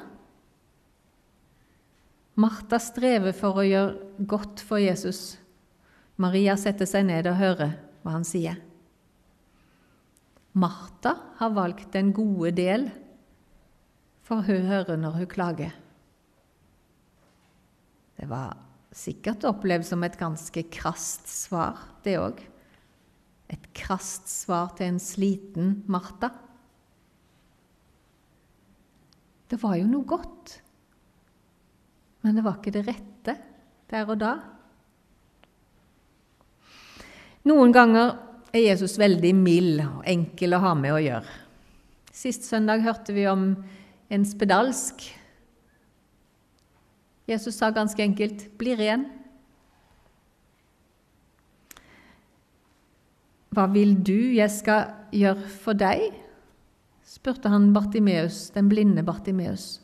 Martha 2.36 2.76
strever 2.84 3.32
for 3.32 3.62
å 3.62 3.64
gjøre 3.64 4.26
godt 4.28 4.60
for 4.68 4.84
Jesus. 4.84 5.38
Maria 6.20 6.58
setter 6.60 6.90
seg 6.90 7.08
ned 7.08 7.30
og 7.32 7.40
hører 7.40 7.72
hva 8.04 8.18
han 8.18 8.28
sier. 8.28 8.60
Martha 10.60 11.14
har 11.40 11.56
valgt 11.56 11.94
den 11.96 12.12
gode 12.16 12.52
del, 12.60 12.90
for 14.28 14.44
hun 14.44 14.68
hører 14.68 15.00
når 15.00 15.22
hun 15.22 15.30
klager. 15.32 15.72
Det 18.20 18.28
var 18.28 18.60
sikkert 18.96 19.48
opplevd 19.48 19.88
som 19.88 20.04
et 20.04 20.20
ganske 20.20 20.68
krast 20.72 21.32
svar, 21.32 21.80
det 22.04 22.20
òg. 22.20 22.44
Et 23.52 23.70
krast 23.78 24.30
svar 24.32 24.74
til 24.78 24.94
en 24.94 25.00
sliten 25.02 25.84
Martha. 25.92 26.32
Det 29.50 29.60
var 29.62 29.78
jo 29.78 29.88
noe 29.88 30.08
godt, 30.10 30.56
men 32.26 32.38
det 32.38 32.44
var 32.46 32.58
ikke 32.58 32.74
det 32.74 32.86
rette 32.88 33.36
der 33.92 34.10
og 34.10 34.18
da. 34.18 34.32
Noen 37.46 37.74
ganger 37.76 38.16
er 38.56 38.64
Jesus 38.64 38.96
veldig 38.98 39.36
mild 39.38 39.84
og 39.86 40.00
enkel 40.10 40.58
å 40.58 40.64
ha 40.64 40.74
med 40.80 40.96
å 40.96 41.04
gjøre. 41.04 41.36
Sist 42.16 42.48
søndag 42.48 42.82
hørte 42.82 43.14
vi 43.14 43.28
om 43.30 43.52
en 44.10 44.26
spedalsk 44.26 45.06
Jesus 47.26 47.58
sa 47.58 47.72
ganske 47.74 48.02
enkelt 48.04 48.58
'bli 48.58 48.76
ren'. 48.78 49.06
Hva 53.56 53.70
vil 53.72 53.96
du 54.04 54.36
jeg 54.36 54.52
skal 54.52 54.90
gjøre 55.16 55.50
for 55.64 55.78
deg? 55.80 56.12
spurte 57.06 57.48
han 57.54 57.70
Bartimeus, 57.72 58.50
den 58.52 58.68
blinde 58.68 59.04
Bartimeus. 59.06 59.78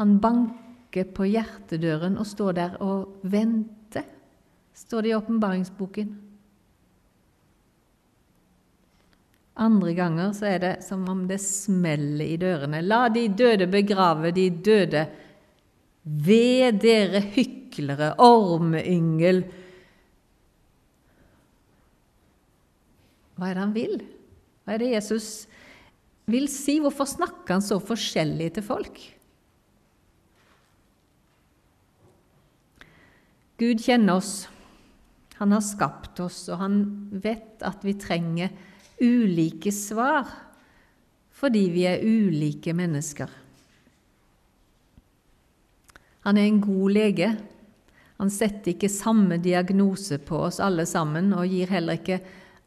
Han 0.00 0.16
banker 0.22 1.06
på 1.14 1.28
hjertedøren 1.28 2.16
og 2.18 2.26
står 2.26 2.56
der 2.56 2.78
og 2.82 3.20
venter, 3.22 4.06
står 4.74 5.04
det 5.04 5.12
i 5.12 5.18
åpenbaringsboken. 5.18 6.10
Andre 9.58 9.94
ganger 9.94 10.34
så 10.38 10.50
er 10.52 10.58
det 10.62 10.74
som 10.86 11.06
om 11.10 11.24
det 11.30 11.40
smeller 11.42 12.26
i 12.26 12.38
dørene. 12.38 12.82
La 12.86 13.08
de 13.10 13.26
døde 13.28 13.66
begrave 13.70 14.30
de 14.34 14.48
døde. 14.50 15.06
Ved 16.02 16.78
dere 16.82 17.24
hyklere, 17.34 18.12
ormeyngel. 18.22 19.42
Hva 23.38 23.48
er 23.48 23.54
det 23.56 23.62
han 23.62 23.76
vil? 23.76 24.00
Hva 24.66 24.74
er 24.74 24.82
det 24.82 24.90
Jesus 24.96 25.30
vil 26.28 26.48
si? 26.50 26.80
Hvorfor 26.82 27.06
snakker 27.08 27.56
han 27.56 27.64
så 27.64 27.78
forskjellig 27.80 28.50
til 28.56 28.66
folk? 28.66 28.98
Gud 33.58 33.82
kjenner 33.82 34.18
oss. 34.18 34.32
Han 35.38 35.54
har 35.54 35.62
skapt 35.62 36.18
oss, 36.22 36.44
og 36.50 36.58
han 36.60 36.80
vet 37.14 37.62
at 37.66 37.82
vi 37.86 37.94
trenger 37.98 38.54
ulike 38.98 39.70
svar 39.74 40.26
fordi 41.38 41.68
vi 41.70 41.84
er 41.86 42.02
ulike 42.02 42.72
mennesker. 42.74 43.30
Han 46.26 46.38
er 46.40 46.48
en 46.48 46.58
god 46.58 46.94
lege. 46.96 47.28
Han 48.18 48.32
setter 48.34 48.72
ikke 48.72 48.90
samme 48.90 49.38
diagnose 49.38 50.18
på 50.18 50.40
oss 50.48 50.58
alle 50.58 50.82
sammen 50.90 51.30
og 51.36 51.46
gir 51.46 51.70
heller 51.70 52.00
ikke 52.00 52.18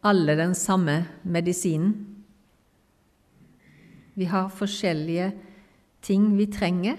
alle 0.03 0.35
den 0.35 0.55
samme 0.55 1.05
medisinen. 1.23 1.93
Vi 4.15 4.25
har 4.25 4.49
forskjellige 4.49 5.31
ting 6.01 6.37
vi 6.37 6.45
trenger. 6.45 6.97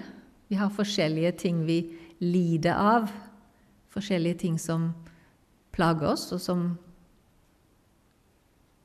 Vi 0.49 0.57
har 0.57 0.71
forskjellige 0.71 1.33
ting 1.33 1.67
vi 1.67 1.83
lider 2.19 2.75
av. 2.75 3.11
Forskjellige 3.93 4.39
ting 4.39 4.59
som 4.59 4.93
plager 5.73 6.13
oss, 6.13 6.31
og 6.33 6.41
som 6.41 6.65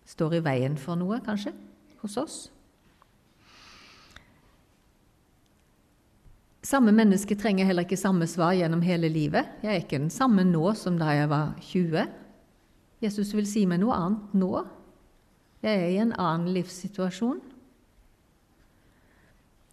står 0.08 0.38
i 0.38 0.44
veien 0.44 0.78
for 0.80 1.00
noe, 1.00 1.20
kanskje, 1.24 1.54
hos 2.02 2.18
oss. 2.20 2.38
Samme 6.68 6.92
menneske 6.92 7.36
trenger 7.40 7.68
heller 7.68 7.86
ikke 7.88 8.00
samme 8.00 8.28
svar 8.28 8.56
gjennom 8.58 8.82
hele 8.84 9.08
livet. 9.12 9.48
Jeg 9.64 9.72
er 9.72 9.84
ikke 9.84 10.02
den 10.02 10.12
samme 10.12 10.44
nå 10.44 10.74
som 10.76 10.98
da 11.00 11.14
jeg 11.16 11.30
var 11.32 11.54
20. 11.64 12.08
Jesus 13.04 13.34
vil 13.38 13.46
si 13.50 13.66
meg 13.70 13.82
noe 13.84 13.96
annet 13.98 14.34
nå. 14.38 14.52
Jeg 15.62 15.84
er 15.84 15.92
i 15.92 16.02
en 16.02 16.16
annen 16.18 16.50
livssituasjon. 16.56 17.40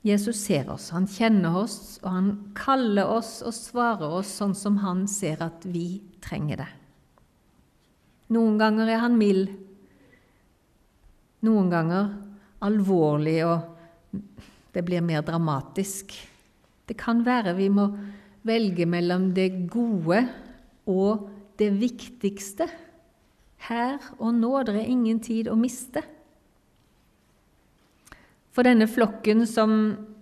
Jesus 0.04 0.36
ser 0.44 0.68
oss, 0.68 0.90
han 0.92 1.06
kjenner 1.08 1.54
oss, 1.62 1.96
og 2.02 2.10
han 2.12 2.26
kaller 2.58 3.08
oss 3.08 3.38
og 3.40 3.54
svarer 3.56 4.18
oss 4.18 4.34
sånn 4.36 4.52
som 4.52 4.76
han 4.82 5.06
ser 5.08 5.40
at 5.40 5.64
vi 5.64 6.02
trenger 6.24 6.60
det. 6.60 6.68
Noen 8.36 8.58
ganger 8.60 8.90
er 8.92 9.00
han 9.00 9.16
mild, 9.16 9.48
noen 11.44 11.72
ganger 11.72 12.12
alvorlig, 12.64 13.38
og 13.48 14.20
det 14.76 14.84
blir 14.84 15.04
mer 15.04 15.24
dramatisk. 15.24 16.12
Det 16.84 16.96
kan 17.00 17.24
være 17.24 17.56
vi 17.56 17.70
må 17.72 17.88
velge 18.44 18.84
mellom 18.88 19.30
det 19.36 19.48
gode 19.72 20.20
og 20.84 21.30
det 21.56 21.70
viktigste. 21.80 22.68
Her 23.68 23.96
og 24.18 24.34
nå. 24.36 24.52
Det 24.66 24.76
er 24.76 24.90
ingen 24.92 25.20
tid 25.24 25.48
å 25.48 25.56
miste. 25.58 26.02
For 28.54 28.66
denne 28.66 28.86
flokken 28.86 29.42
som 29.50 29.72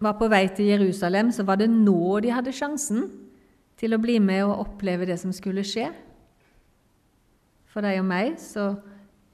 var 0.03 0.17
på 0.17 0.29
vei 0.33 0.47
til 0.57 0.71
Jerusalem, 0.71 1.33
så 1.35 1.45
var 1.45 1.61
det 1.61 1.69
nå 1.71 2.21
de 2.25 2.33
hadde 2.33 2.55
sjansen 2.57 3.11
til 3.77 3.93
å 3.93 4.01
bli 4.01 4.17
med 4.23 4.45
og 4.47 4.63
oppleve 4.69 5.09
det 5.09 5.19
som 5.21 5.35
skulle 5.37 5.65
skje. 5.67 5.91
For 7.69 7.85
deg 7.85 8.01
og 8.01 8.09
meg 8.09 8.39
så 8.41 8.71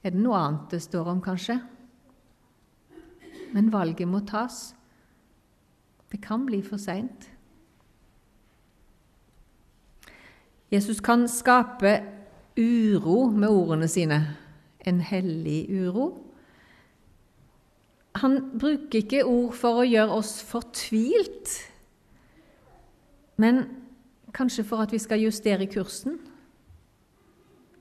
er 0.03 0.15
det 0.15 0.23
noe 0.23 0.38
annet 0.38 0.75
det 0.75 0.83
står 0.83 1.12
om, 1.12 1.23
kanskje. 1.23 1.59
Men 3.55 3.71
valget 3.73 4.09
må 4.09 4.23
tas. 4.27 4.73
Det 6.09 6.21
kan 6.25 6.47
bli 6.49 6.62
for 6.65 6.81
seint. 6.81 7.29
Jesus 10.73 11.00
kan 11.00 11.25
skape 11.31 11.95
uro 12.59 13.29
med 13.31 13.49
ordene 13.49 13.88
sine, 13.88 14.23
en 14.87 15.00
hellig 15.05 15.67
uro 15.71 16.11
han 18.19 18.38
bruker 18.59 19.03
ikke 19.03 19.25
ord 19.27 19.55
for 19.59 19.83
å 19.83 19.87
gjøre 19.87 20.19
oss 20.21 20.38
fortvilt, 20.47 21.53
men 23.38 23.65
kanskje 24.35 24.65
for 24.67 24.83
at 24.83 24.93
vi 24.95 25.00
skal 25.03 25.23
justere 25.23 25.69
kursen, 25.71 26.19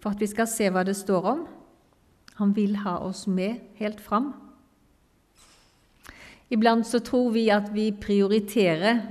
for 0.02 0.14
at 0.14 0.22
vi 0.22 0.30
skal 0.30 0.50
se 0.50 0.70
hva 0.70 0.84
det 0.86 0.96
står 0.98 1.32
om. 1.34 1.46
Han 2.38 2.54
vil 2.54 2.76
ha 2.84 3.00
oss 3.02 3.26
med 3.26 3.64
helt 3.80 4.02
fram. 4.04 4.30
Iblant 6.54 6.86
så 6.88 7.02
tror 7.04 7.32
vi 7.34 7.48
at 7.52 7.72
vi 7.74 7.90
prioriterer 7.92 9.02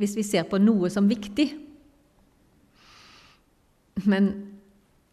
hvis 0.00 0.16
vi 0.18 0.24
ser 0.26 0.48
på 0.50 0.58
noe 0.58 0.90
som 0.90 1.06
viktig. 1.08 1.46
Men 4.02 4.32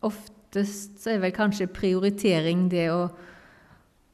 oftest 0.05 0.99
så 1.01 1.13
er 1.13 1.21
vel 1.23 1.35
kanskje 1.35 1.69
prioritering 1.71 2.67
det 2.71 2.87
å 2.93 3.09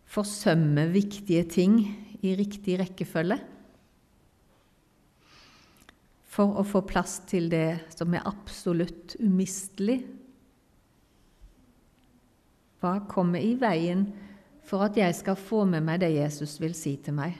forsømme 0.07 0.87
viktige 0.93 1.43
ting 1.51 1.79
i 2.23 2.33
riktig 2.37 2.77
rekkefølge 2.81 3.39
for 6.37 6.59
å 6.61 6.63
få 6.67 6.83
plass 6.85 7.17
til 7.29 7.49
det 7.49 7.89
som 7.95 8.13
er 8.13 8.25
absolutt 8.29 9.15
umistelig. 9.23 10.03
Hva 12.77 12.99
kommer 13.09 13.41
i 13.41 13.55
veien 13.57 14.05
for 14.67 14.85
at 14.85 14.99
jeg 14.99 15.15
skal 15.17 15.39
få 15.39 15.63
med 15.65 15.85
meg 15.87 16.03
det 16.03 16.11
Jesus 16.13 16.59
vil 16.61 16.75
si 16.77 16.93
til 17.01 17.17
meg? 17.17 17.39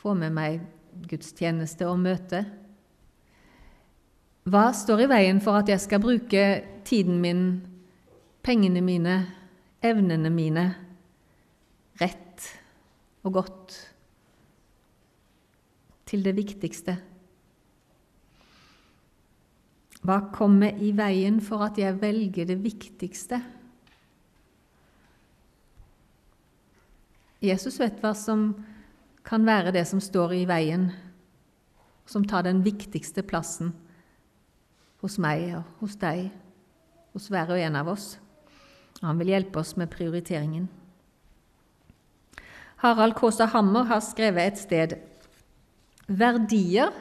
Få 0.00 0.14
med 0.16 0.32
meg 0.32 0.62
gudstjeneste 1.10 1.84
og 1.90 2.00
møte? 2.00 2.46
Hva 4.46 4.68
står 4.70 5.00
i 5.02 5.06
veien 5.10 5.40
for 5.42 5.58
at 5.58 5.66
jeg 5.66 5.82
skal 5.82 5.98
bruke 5.98 6.42
tiden 6.86 7.16
min, 7.18 7.40
pengene 8.46 8.78
mine, 8.78 9.14
evnene 9.82 10.30
mine 10.30 10.66
rett 11.98 12.44
og 13.26 13.32
godt 13.40 13.74
til 16.06 16.22
det 16.22 16.36
viktigste. 16.36 16.94
Hva 20.06 20.20
kommer 20.30 20.78
i 20.78 20.92
veien 20.94 21.40
for 21.42 21.64
at 21.66 21.80
jeg 21.82 21.98
velger 21.98 22.46
det 22.46 22.60
viktigste? 22.62 23.40
Jesus 27.42 27.80
vet 27.82 27.98
hva 27.98 28.14
som 28.14 28.52
kan 29.26 29.42
være 29.42 29.74
det 29.74 29.82
som 29.90 29.98
står 29.98 30.36
i 30.38 30.44
veien, 30.46 30.86
som 32.06 32.22
tar 32.22 32.46
den 32.46 32.62
viktigste 32.62 33.26
plassen 33.26 33.74
hos 35.06 35.20
meg 35.22 35.52
og 35.54 35.82
hos 35.84 35.94
deg, 36.00 36.26
hos 37.14 37.28
hver 37.30 37.52
og 37.54 37.62
en 37.62 37.78
av 37.78 37.92
oss. 37.92 38.16
Han 39.04 39.20
vil 39.20 39.30
hjelpe 39.30 39.60
oss 39.62 39.76
med 39.78 39.92
prioriteringen. 39.92 40.66
Harald 42.82 43.14
Kaasa 43.16 43.46
Hammer 43.54 43.86
har 43.88 44.02
skrevet 44.04 44.50
et 44.50 44.58
sted 44.60 44.96
Verdier 46.06 46.92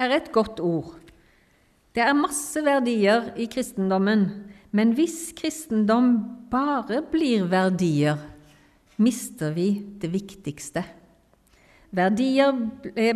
er 0.00 0.12
et 0.16 0.30
godt 0.32 0.60
ord. 0.64 0.94
Det 1.94 2.02
er 2.02 2.16
masse 2.16 2.58
verdier 2.64 3.32
i 3.38 3.46
kristendommen, 3.50 4.24
men 4.74 4.94
hvis 4.96 5.34
kristendom 5.36 6.14
bare 6.50 7.02
blir 7.12 7.44
verdier, 7.52 8.18
mister 8.96 9.52
vi 9.54 9.68
det 10.00 10.10
viktigste. 10.14 10.84
Verdier 11.94 12.56
ble, 12.56 13.10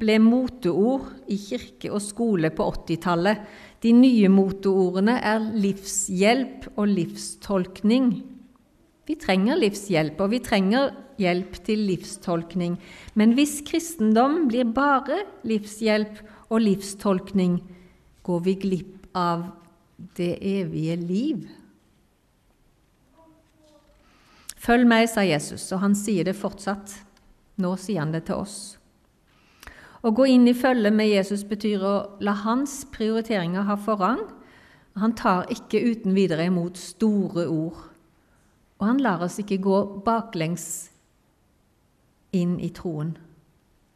ble 0.00 0.16
moteord 0.22 1.12
i 1.30 1.36
kirke 1.38 1.92
og 1.92 2.02
skole 2.02 2.50
på 2.50 2.66
80-tallet. 2.72 3.44
De 3.80 3.92
nye 3.96 4.28
moteordene 4.28 5.16
er 5.24 5.40
livshjelp 5.56 6.66
og 6.76 6.90
livstolkning. 6.90 8.10
Vi 9.08 9.16
trenger 9.18 9.56
livshjelp, 9.58 10.20
og 10.20 10.34
vi 10.34 10.42
trenger 10.44 10.92
hjelp 11.20 11.56
til 11.64 11.86
livstolkning. 11.88 12.76
Men 13.16 13.32
hvis 13.36 13.60
kristendom 13.66 14.46
blir 14.50 14.68
bare 14.76 15.22
livshjelp 15.48 16.20
og 16.50 16.60
livstolkning, 16.64 17.60
går 18.22 18.44
vi 18.44 18.54
glipp 18.66 19.08
av 19.16 19.48
det 20.16 20.36
evige 20.44 20.96
liv. 21.00 21.48
Følg 24.60 24.84
meg, 24.84 25.08
sa 25.08 25.24
Jesus, 25.24 25.64
og 25.72 25.80
han 25.86 25.96
sier 25.96 26.28
det 26.28 26.36
fortsatt. 26.36 26.92
Nå 27.60 27.72
sier 27.80 28.04
han 28.04 28.12
det 28.12 28.26
til 28.28 28.44
oss. 28.44 28.58
Å 30.00 30.12
gå 30.16 30.26
inn 30.32 30.46
i 30.48 30.56
følge 30.56 30.92
med 30.94 31.10
Jesus 31.10 31.42
betyr 31.44 31.82
å 31.84 31.94
la 32.24 32.32
hans 32.46 32.86
prioriteringer 32.92 33.66
ha 33.68 33.76
forrang. 33.76 34.22
Han 34.96 35.12
tar 35.16 35.50
ikke 35.52 35.82
uten 35.84 36.16
videre 36.16 36.46
imot 36.48 36.80
store 36.80 37.44
ord. 37.50 37.82
Og 38.80 38.86
han 38.88 39.02
lar 39.04 39.20
oss 39.26 39.36
ikke 39.42 39.60
gå 39.60 39.80
baklengs 40.06 40.88
inn 42.32 42.56
i 42.64 42.70
troen, 42.72 43.12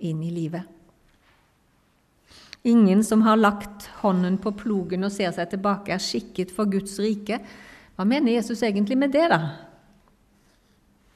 inn 0.05 0.21
i 0.27 0.33
livet. 0.35 0.69
Ingen 2.69 3.05
som 3.05 3.25
har 3.25 3.41
lagt 3.41 3.89
hånden 4.01 4.37
på 4.41 4.53
plogen 4.61 5.05
og 5.05 5.13
ser 5.13 5.33
seg 5.37 5.51
tilbake, 5.53 5.93
er 5.93 6.01
skikket 6.01 6.53
for 6.53 6.69
Guds 6.69 6.99
rike. 7.01 7.41
Hva 7.97 8.05
mener 8.09 8.33
Jesus 8.33 8.63
egentlig 8.65 8.97
med 9.01 9.13
det, 9.13 9.25
da? 9.33 9.41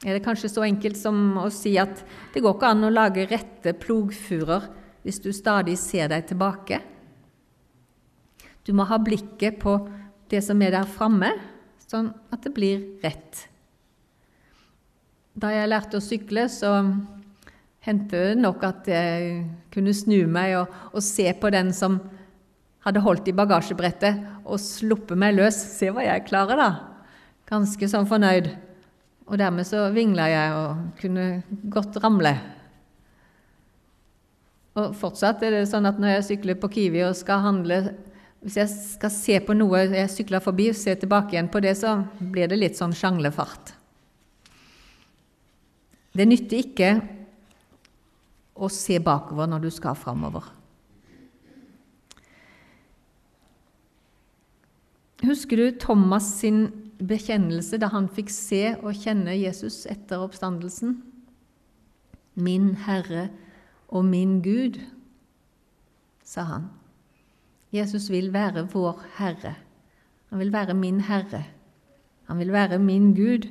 Er 0.06 0.14
det 0.14 0.24
kanskje 0.24 0.50
så 0.52 0.64
enkelt 0.64 0.96
som 0.96 1.40
å 1.40 1.48
si 1.52 1.72
at 1.80 2.04
det 2.34 2.40
går 2.44 2.54
ikke 2.56 2.72
an 2.72 2.86
å 2.86 2.92
lage 2.92 3.24
rette 3.28 3.72
plogfurer 3.80 4.68
hvis 5.08 5.22
du 5.24 5.30
stadig 5.32 5.78
ser 5.80 6.10
deg 6.12 6.26
tilbake? 6.28 6.82
Du 8.60 8.74
må 8.76 8.84
ha 8.84 8.98
blikket 9.00 9.56
på 9.62 9.78
det 10.28 10.42
som 10.44 10.60
er 10.60 10.74
der 10.74 10.90
framme, 10.90 11.30
sånn 11.88 12.10
at 12.28 12.44
det 12.44 12.52
blir 12.52 12.82
rett. 13.00 13.46
Da 15.32 15.54
jeg 15.54 15.70
lærte 15.70 15.96
å 15.96 16.04
sykle, 16.04 16.44
så 16.52 16.74
hendte 17.86 18.20
det 18.20 18.42
nok 18.42 18.66
at 18.68 18.90
jeg 18.92 19.46
kunne 19.72 19.96
snu 19.96 20.26
meg 20.28 20.58
og, 20.58 20.76
og, 20.92 21.00
se 21.00 21.30
på 21.40 21.54
den 21.56 21.72
som 21.72 21.96
hadde 22.84 23.00
holdt 23.00 23.30
i 23.32 23.36
bagasjebrettet, 23.38 24.20
og 24.44 24.60
sluppet 24.60 25.16
meg 25.16 25.38
løs. 25.38 25.56
Se 25.56 25.88
hva 25.88 26.04
jeg 26.04 26.26
klarer, 26.28 26.60
da! 26.60 26.68
Ganske 27.48 27.88
sånn 27.88 28.08
fornøyd. 28.10 28.52
Og 29.28 29.40
dermed 29.40 29.64
så 29.68 29.86
vingla 29.96 30.28
jeg 30.28 30.54
og 30.60 30.86
kunne 31.00 31.26
godt 31.72 31.96
ramle. 32.04 32.36
Og 34.78 34.94
fortsatt 34.98 35.42
er 35.42 35.56
det 35.56 35.68
sånn 35.70 35.88
at 35.88 35.98
når 35.98 36.18
jeg 36.18 36.26
sykler 36.28 36.58
på 36.60 36.70
Kiwi 36.70 37.02
og 37.08 37.16
skal 37.18 37.42
handle 37.42 37.80
Hvis 38.44 38.58
jeg 38.60 38.70
skal 38.70 39.10
se 39.10 39.38
på 39.42 39.56
noe 39.56 39.80
jeg 39.90 40.10
sykler 40.12 40.42
forbi, 40.42 40.68
og 40.70 40.76
se 40.78 40.92
tilbake 40.94 41.34
igjen 41.34 41.48
på 41.50 41.58
det, 41.64 41.72
så 41.80 41.96
blir 42.20 42.46
det 42.46 42.60
litt 42.60 42.76
sånn 42.78 42.94
sjanglefart. 42.94 43.72
Det 46.14 46.26
nytter 46.28 46.60
ikke 46.62 46.90
å 48.54 48.70
se 48.70 49.00
bakover 49.02 49.50
når 49.50 49.66
du 49.66 49.68
skal 49.74 49.98
framover. 49.98 50.46
Husker 55.26 55.58
du 55.58 55.74
Thomas 55.82 56.30
sin 56.38 56.68
bekjennelse 57.02 57.82
da 57.82 57.90
han 57.90 58.06
fikk 58.06 58.30
se 58.30 58.62
og 58.78 59.02
kjenne 59.02 59.34
Jesus 59.34 59.82
etter 59.90 60.22
oppstandelsen? 60.22 61.00
Min 62.38 62.76
Herre 62.86 63.28
og 63.88 64.04
min 64.04 64.38
Gud, 64.44 64.80
sa 66.24 66.44
han. 66.44 66.68
Jesus 67.72 68.10
vil 68.12 68.32
være 68.32 68.66
vår 68.72 69.02
Herre 69.18 69.54
Han 70.30 70.38
vil 70.38 70.52
være 70.52 70.74
min 70.74 71.00
Herre. 71.00 71.44
Han 72.28 72.38
vil 72.38 72.52
være 72.52 72.78
min 72.78 73.14
Gud. 73.16 73.48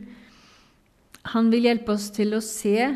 Han 1.33 1.51
vil 1.51 1.65
hjelpe 1.65 1.91
oss 1.91 2.11
til 2.13 2.37
å 2.37 2.41
se 2.45 2.91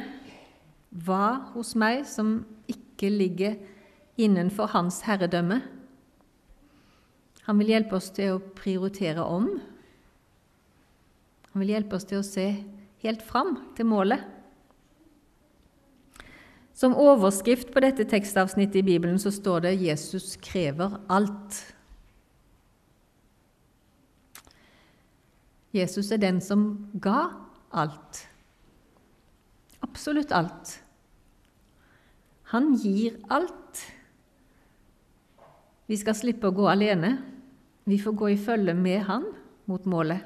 hva 0.91 1.51
hos 1.55 1.73
meg 1.73 2.03
som 2.05 2.43
ikke 2.69 3.09
ligger 3.09 3.55
innenfor 4.21 4.69
hans 4.75 5.01
herredømme. 5.07 5.61
Han 7.47 7.57
vil 7.57 7.73
hjelpe 7.73 7.97
oss 7.97 8.11
til 8.13 8.35
å 8.35 8.43
prioritere 8.55 9.25
om. 9.25 9.49
Han 11.51 11.63
vil 11.63 11.73
hjelpe 11.73 11.97
oss 11.97 12.05
til 12.05 12.21
å 12.21 12.27
se 12.27 12.47
helt 13.01 13.25
fram 13.25 13.57
til 13.75 13.89
målet. 13.89 14.21
Som 16.81 16.95
overskrift 16.97 17.69
på 17.75 17.81
dette 17.83 18.07
tekstavsnittet 18.09 18.79
i 18.79 18.85
Bibelen 18.87 19.19
så 19.21 19.29
står 19.31 19.59
det 19.67 19.77
'Jesus 19.83 20.33
krever 20.41 20.97
alt'. 21.09 21.59
Jesus 25.73 26.11
er 26.11 26.17
den 26.17 26.41
som 26.41 26.89
ga 27.01 27.29
alt. 27.71 28.27
Absolutt 29.81 30.31
alt. 30.31 30.81
Han 32.43 32.73
gir 32.73 33.13
alt. 33.29 33.93
Vi 35.87 35.97
skal 35.97 36.15
slippe 36.15 36.47
å 36.47 36.55
gå 36.55 36.67
alene. 36.67 37.17
Vi 37.85 37.99
får 37.99 38.11
gå 38.11 38.29
i 38.29 38.37
følge 38.37 38.73
med 38.73 39.03
Han 39.03 39.23
mot 39.65 39.85
målet. 39.85 40.19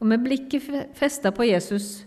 Og 0.00 0.06
med 0.06 0.24
blikket 0.24 0.62
festa 0.94 1.30
på 1.30 1.44
Jesus 1.44 2.06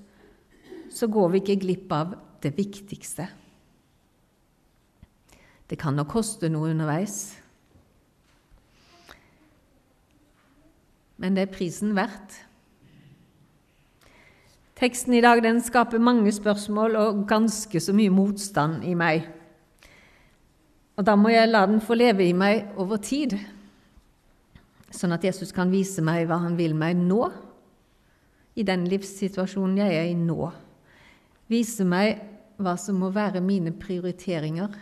så 0.89 1.07
går 1.07 1.29
vi 1.29 1.37
ikke 1.37 1.61
glipp 1.61 1.91
av 1.91 2.30
det 2.43 2.55
viktigste. 2.57 3.27
Det 5.69 5.79
kan 5.79 5.95
nok 5.95 6.09
koste 6.11 6.49
noe 6.51 6.73
underveis, 6.73 7.37
men 11.21 11.37
det 11.37 11.45
er 11.45 11.53
prisen 11.53 11.93
verdt. 11.95 12.39
Teksten 14.81 15.13
i 15.13 15.21
dag 15.21 15.43
den 15.45 15.59
skaper 15.61 16.01
mange 16.01 16.31
spørsmål 16.33 16.95
og 16.97 17.19
ganske 17.29 17.79
så 17.79 17.93
mye 17.93 18.09
motstand 18.09 18.81
i 18.89 18.95
meg. 18.97 19.27
Og 20.97 21.05
Da 21.05 21.15
må 21.15 21.29
jeg 21.29 21.49
la 21.49 21.65
den 21.69 21.81
få 21.81 21.93
leve 21.93 22.25
i 22.25 22.33
meg 22.33 22.73
over 22.81 22.97
tid, 22.97 23.37
sånn 24.89 25.13
at 25.13 25.23
Jesus 25.23 25.53
kan 25.53 25.69
vise 25.71 26.01
meg 26.01 26.25
hva 26.27 26.41
han 26.41 26.57
vil 26.57 26.73
meg 26.73 26.97
nå, 26.97 27.29
i 28.57 28.65
den 28.67 28.87
livssituasjonen 28.89 29.77
jeg 29.77 29.95
er 29.95 30.09
i 30.09 30.17
nå. 30.17 30.49
Vise 31.47 31.85
meg 31.85 32.30
hva 32.59 32.75
som 32.79 32.99
må 33.01 33.11
være 33.13 33.43
mine 33.43 33.73
prioriteringer. 33.77 34.73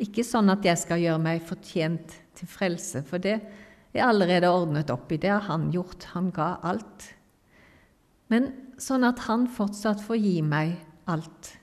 Ikke 0.00 0.24
sånn 0.24 0.52
at 0.52 0.64
jeg 0.64 0.80
skal 0.80 1.02
gjøre 1.02 1.22
meg 1.22 1.44
fortjent 1.44 2.16
til 2.38 2.48
frelse, 2.48 3.02
for 3.06 3.22
det 3.22 3.36
er 3.92 4.06
allerede 4.06 4.50
ordnet 4.52 4.92
opp 4.92 5.12
i. 5.12 5.20
Det 5.20 5.32
har 5.32 5.46
han 5.48 5.68
gjort. 5.74 6.08
Han 6.14 6.30
ga 6.34 6.54
alt. 6.66 7.10
Men 8.32 8.52
sånn 8.80 9.04
at 9.04 9.26
han 9.26 9.48
fortsatt 9.50 10.02
får 10.04 10.20
gi 10.22 10.36
meg 10.46 10.76
alt 11.10 11.54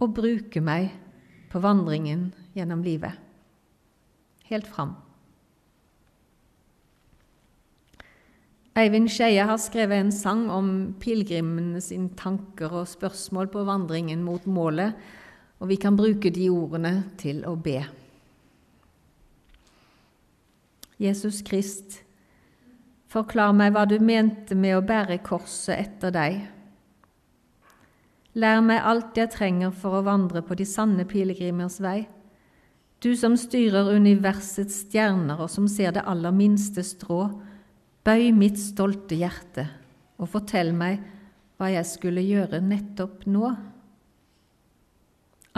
og 0.00 0.14
bruke 0.16 0.62
meg 0.64 0.92
på 1.50 1.60
vandringen 1.60 2.30
gjennom 2.56 2.84
livet. 2.84 3.16
Helt 4.50 4.68
fram. 4.68 4.94
Eivind 8.78 9.10
Skeie 9.10 9.42
har 9.42 9.58
skrevet 9.58 9.98
en 9.98 10.12
sang 10.14 10.44
om 10.54 10.68
pilegrimene 11.02 11.80
sine 11.82 12.12
tanker 12.18 12.70
og 12.70 12.86
spørsmål 12.88 13.50
på 13.50 13.64
vandringen 13.66 14.22
mot 14.22 14.46
målet, 14.46 14.94
og 15.58 15.72
vi 15.72 15.76
kan 15.80 15.98
bruke 15.98 16.30
de 16.30 16.46
ordene 16.52 16.92
til 17.18 17.42
å 17.48 17.56
be. 17.58 17.82
Jesus 21.00 21.40
Krist, 21.42 21.98
forklar 23.10 23.52
meg 23.56 23.74
hva 23.74 23.86
du 23.90 23.96
mente 23.98 24.54
med 24.54 24.78
å 24.78 24.86
bære 24.86 25.18
korset 25.26 25.74
etter 25.74 26.14
deg. 26.14 26.38
Lær 28.38 28.62
meg 28.62 28.86
alt 28.86 29.18
jeg 29.18 29.32
trenger 29.34 29.74
for 29.74 29.98
å 29.98 30.06
vandre 30.06 30.44
på 30.46 30.54
de 30.54 30.68
sanne 30.68 31.08
pilegrimers 31.10 31.80
vei. 31.82 32.04
Du 33.02 33.16
som 33.16 33.34
styrer 33.40 33.90
universets 33.96 34.84
stjerner, 34.84 35.40
og 35.40 35.50
som 35.50 35.66
ser 35.66 35.96
det 35.96 36.04
aller 36.06 36.36
minste 36.36 36.84
strå, 36.86 37.24
Bøy 38.10 38.32
mitt 38.34 38.56
stolte 38.58 39.14
hjerte 39.14 39.62
og 40.18 40.32
fortell 40.32 40.72
meg 40.74 40.96
hva 41.60 41.68
jeg 41.70 41.86
skulle 41.86 42.24
gjøre 42.26 42.58
nettopp 42.58 43.20
nå. 43.30 43.52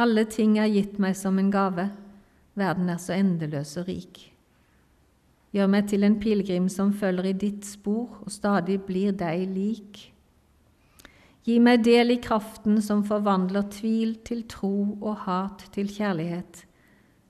Alle 0.02 0.24
ting 0.28 0.58
er 0.60 0.68
gitt 0.68 0.98
meg 1.00 1.16
som 1.16 1.38
en 1.40 1.48
gave, 1.54 1.86
verden 2.52 2.90
er 2.92 3.00
så 3.00 3.14
endeløs 3.16 3.72
og 3.80 3.88
rik. 3.88 4.20
Gjør 5.56 5.72
meg 5.72 5.88
til 5.94 6.04
en 6.04 6.18
pilegrim 6.20 6.68
som 6.68 6.92
følger 6.92 7.30
i 7.30 7.34
ditt 7.46 7.64
spor 7.70 8.20
og 8.20 8.28
stadig 8.36 8.82
blir 8.84 9.16
deg 9.16 9.46
lik. 9.54 10.04
Gi 11.48 11.56
meg 11.56 11.88
del 11.88 12.18
i 12.18 12.20
kraften 12.20 12.82
som 12.84 13.00
forvandler 13.08 13.64
tvil 13.72 14.18
til 14.28 14.44
tro 14.44 14.74
og 15.00 15.24
hat 15.24 15.70
til 15.72 15.88
kjærlighet, 15.88 16.66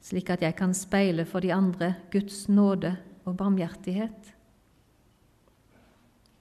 slik 0.03 0.35
at 0.35 0.43
jeg 0.43 0.59
kan 0.59 0.75
speile 0.75 1.31
for 1.31 1.47
de 1.47 1.55
andre 1.55 1.95
Guds 2.11 2.49
nåde 2.51 2.97
og 3.23 3.39
barmhjertighet. 3.39 4.32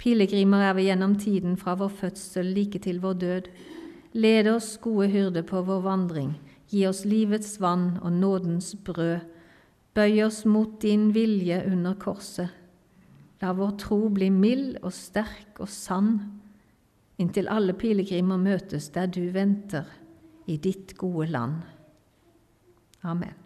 Pilegrimer 0.01 0.63
er 0.65 0.73
vi 0.73 0.87
gjennom 0.87 1.13
tiden 1.21 1.57
fra 1.61 1.75
vår 1.77 1.91
fødsel 1.99 2.47
like 2.55 2.79
til 2.81 2.97
vår 3.03 3.19
død. 3.21 3.49
Led 4.17 4.47
oss, 4.49 4.73
gode 4.81 5.11
hyrde, 5.13 5.43
på 5.45 5.61
vår 5.61 5.83
vandring. 5.85 6.31
Gi 6.71 6.87
oss 6.89 7.03
livets 7.05 7.59
vann 7.61 7.99
og 8.01 8.15
nådens 8.17 8.73
brød. 8.81 9.19
Bøy 9.93 10.23
oss 10.25 10.41
mot 10.45 10.79
din 10.81 11.11
vilje 11.13 11.59
under 11.69 11.93
korset. 12.01 12.49
La 13.41 13.53
vår 13.57 13.75
tro 13.81 13.99
bli 14.13 14.29
mild 14.33 14.79
og 14.81 14.93
sterk 14.93 15.61
og 15.61 15.69
sann, 15.69 16.15
inntil 17.21 17.49
alle 17.49 17.73
pilegrimer 17.77 18.41
møtes 18.41 18.89
der 18.93 19.09
du 19.09 19.23
venter, 19.33 19.85
i 20.45 20.57
ditt 20.57 20.95
gode 20.97 21.29
land. 21.33 21.61
Amen. 23.03 23.40